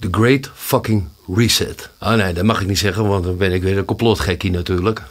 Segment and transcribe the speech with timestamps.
[0.00, 1.90] The Great Fucking Reset.
[2.00, 5.02] Oh nee, dat mag ik niet zeggen, want dan ben ik weer een complotgekkie natuurlijk.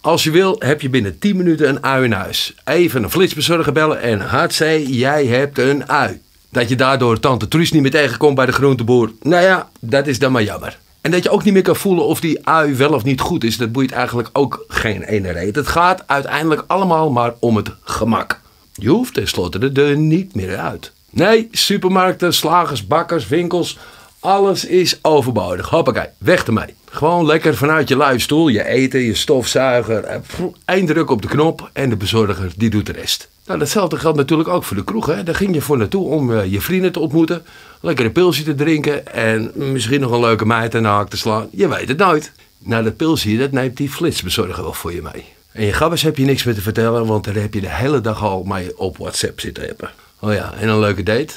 [0.00, 2.54] Als je wil, heb je binnen 10 minuten een ui in huis.
[2.64, 6.20] Even een flitsbezorger bellen en hartzee, jij hebt een ui.
[6.50, 9.12] Dat je daardoor tante Truus niet meer tegenkomt bij de groenteboer.
[9.22, 10.78] Nou ja, dat is dan maar jammer.
[11.00, 13.44] En dat je ook niet meer kan voelen of die ui wel of niet goed
[13.44, 15.56] is, dat boeit eigenlijk ook geen ene reet.
[15.56, 18.42] Het gaat uiteindelijk allemaal maar om het gemak.
[18.76, 20.92] Je hoeft tenslotte de deur niet meer uit.
[21.10, 23.78] Nee, supermarkten, slagers, bakkers, winkels,
[24.20, 25.68] alles is overbodig.
[25.68, 26.74] Hoppakee, weg ermee.
[26.90, 30.20] Gewoon lekker vanuit je luistoel, je eten, je stofzuiger.
[30.64, 33.28] Eén druk op de knop en de bezorger die doet de rest.
[33.46, 35.06] Nou, datzelfde geldt natuurlijk ook voor de kroeg.
[35.06, 35.22] Hè?
[35.22, 37.42] Daar ging je voor naartoe om uh, je vrienden te ontmoeten.
[37.80, 41.16] Lekker een pilsje te drinken en misschien nog een leuke meid aan de haak te
[41.16, 41.48] slaan.
[41.50, 42.32] Je weet het nooit.
[42.58, 45.24] Nou, dat pilsje, dat neemt die flitsbezorger wel voor je mee.
[45.54, 48.00] En je gabbers heb je niks meer te vertellen, want daar heb je de hele
[48.00, 49.90] dag al mee op WhatsApp zitten hebben.
[50.18, 51.34] Oh ja, en een leuke date.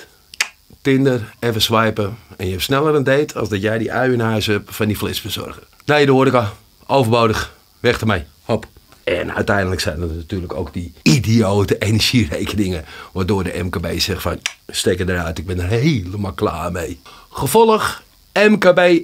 [0.82, 2.18] Tinder, even swipen.
[2.38, 4.88] En je hebt sneller een date als dat jij die ui in huis hebt van
[4.88, 5.64] die flitsbezorger.
[5.86, 6.54] Nee, de horeca.
[6.88, 7.54] Overbodig.
[7.80, 8.24] Weg ermee.
[8.44, 8.66] Hop.
[9.04, 12.86] En uiteindelijk zijn er natuurlijk ook die idiote energierekeningen.
[13.12, 17.00] Waardoor de MKB zegt van, steek eruit, ik ben er helemaal klaar mee.
[17.30, 19.02] Gevolg, MKB,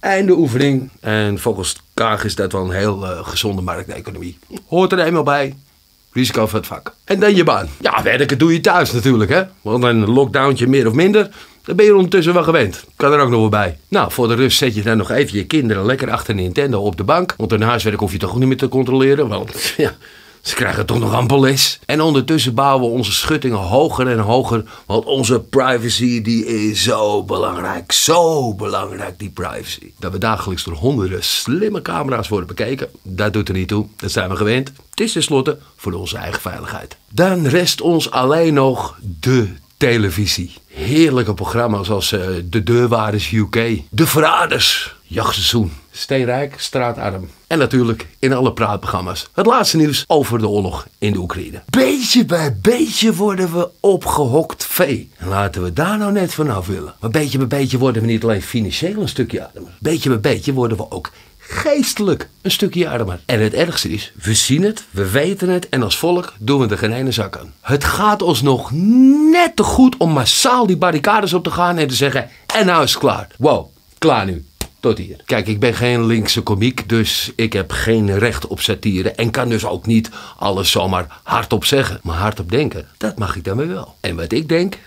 [0.00, 0.90] einde oefening.
[1.00, 4.38] En volgens Kaag is dat wel een heel uh, gezonde markteconomie.
[4.66, 5.56] Hoort er eenmaal bij.
[6.12, 6.94] Risico van het vak.
[7.04, 7.68] En dan je baan.
[7.80, 9.42] Ja, werken doe je thuis natuurlijk, hè.
[9.60, 11.30] Want een lockdowntje meer of minder,
[11.64, 12.84] dan ben je ondertussen wel gewend.
[12.96, 13.78] Kan er ook nog wel bij.
[13.88, 16.96] Nou, voor de rust zet je dan nog even je kinderen lekker achter Nintendo op
[16.96, 17.34] de bank.
[17.36, 19.28] Want hun huiswerk hoef je toch niet meer te controleren.
[19.28, 19.94] Want ja,
[20.42, 21.78] ze krijgen toch nog amper les.
[21.86, 24.64] En ondertussen bouwen we onze schuttingen hoger en hoger.
[24.86, 27.92] Want onze privacy die is zo belangrijk.
[27.92, 29.92] Zo belangrijk, die privacy.
[29.98, 32.88] Dat we dagelijks door honderden slimme camera's worden bekeken.
[33.02, 33.86] Dat doet er niet toe.
[33.96, 34.72] Dat zijn we gewend.
[34.90, 36.96] Het is tenslotte voor onze eigen veiligheid.
[37.10, 40.54] Dan rest ons alleen nog de televisie.
[40.66, 47.28] Heerlijke programma's als uh, De Deurwaarders UK, De Verraders, Jachtseizoen, Steenrijk, Straatarm.
[47.46, 51.62] En natuurlijk in alle praatprogramma's het laatste nieuws over de oorlog in de Oekraïne.
[51.70, 55.10] Beetje bij beetje worden we opgehokt vee.
[55.16, 56.94] En laten we daar nou net vanaf willen.
[57.00, 59.70] Maar beetje bij beetje worden we niet alleen financieel een stukje armer.
[59.78, 63.20] Beetje bij beetje worden we ook geestelijk een stukje armer.
[63.26, 66.68] En het ergste is, we zien het, we weten het en als volk doen we
[66.68, 67.52] er geen ene zak aan.
[67.60, 68.70] Het gaat ons nog
[69.30, 72.84] net te goed om massaal die barricades op te gaan en te zeggen, en nou
[72.84, 73.28] is het klaar.
[73.38, 73.66] Wow,
[73.98, 74.44] klaar nu.
[74.82, 75.16] Tot hier.
[75.24, 79.10] Kijk, ik ben geen linkse komiek, dus ik heb geen recht op satire.
[79.10, 82.00] En kan dus ook niet alles zomaar hardop zeggen.
[82.02, 83.94] Maar hardop denken, dat mag ik dan weer wel.
[84.00, 84.78] En wat ik denk,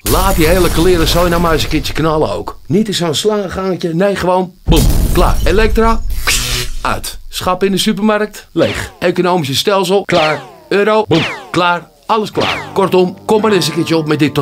[0.00, 2.58] Laat die hele kleren zo nou maar eens een keertje knallen ook.
[2.66, 3.94] Niet in zo'n slangengangetje.
[3.94, 5.36] Nee, gewoon boem, klaar.
[5.44, 6.02] Elektra,
[6.80, 7.18] uit.
[7.28, 8.92] Schap in de supermarkt, leeg.
[8.98, 10.42] Economische stelsel, klaar.
[10.68, 11.88] Euro, boem, klaar.
[12.06, 12.68] Alles klaar.
[12.72, 14.34] Kortom, kom maar eens een keertje op met dit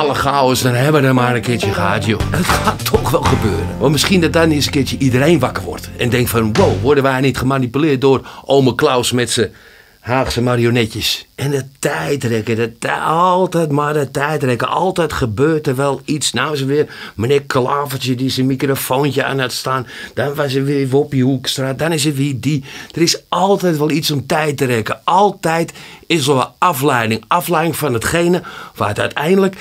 [0.00, 0.62] totale chaos.
[0.62, 2.20] Dan hebben we er maar een keertje gehad, joh.
[2.30, 3.78] Het gaat toch wel gebeuren.
[3.78, 5.90] Want misschien dat dan eens een keertje iedereen wakker wordt.
[5.96, 9.52] En denkt van, wow, worden wij niet gemanipuleerd door ome Klaus met zijn
[10.00, 11.26] Haagse marionetjes.
[11.34, 14.68] En de tijdrekken, de tij, altijd maar de tijdrekken.
[14.68, 16.32] Altijd gebeurt er wel iets.
[16.32, 19.86] Nou is er weer meneer Klavertje die zijn microfoontje aan het staan.
[20.14, 21.72] Dan was er weer Woppie Hoekstra.
[21.72, 22.64] Dan is er weer die.
[22.94, 25.00] Er is altijd wel iets om tijd te rekken.
[25.04, 25.72] Altijd
[26.06, 27.24] is er wel afleiding.
[27.26, 28.42] Afleiding van hetgene
[28.74, 29.56] waar het uiteindelijk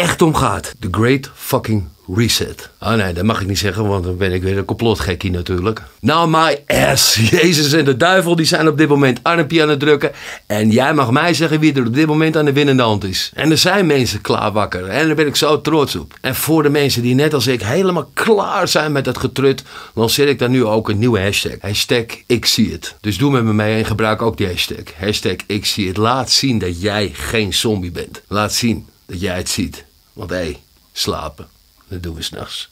[0.00, 0.74] echt om gaat.
[0.78, 1.84] The Great Fucking
[2.14, 2.70] Reset.
[2.80, 5.82] Oh nee, dat mag ik niet zeggen, want dan ben ik weer een complotgekkie natuurlijk.
[6.00, 7.14] Nou, my ass.
[7.30, 10.12] Jezus en de duivel die zijn op dit moment armpje aan het drukken.
[10.46, 13.30] En jij mag mij zeggen wie er op dit moment aan de winnende hand is.
[13.34, 14.88] En er zijn mensen klaar wakker.
[14.88, 16.14] En daar ben ik zo trots op.
[16.20, 19.62] En voor de mensen die net als ik helemaal klaar zijn met dat getrut,
[19.94, 21.56] lanceer ik dan nu ook een nieuwe hashtag.
[21.60, 22.96] Hashtag ik zie het.
[23.00, 24.84] Dus doe met me mee en gebruik ook die hashtag.
[24.98, 25.96] Hashtag ik zie het.
[25.96, 28.22] Laat zien dat jij geen zombie bent.
[28.28, 29.88] Laat zien dat jij het ziet.
[30.12, 30.62] Want hey,
[30.92, 31.48] slapen.
[31.88, 32.70] Dat doen we s'nachts.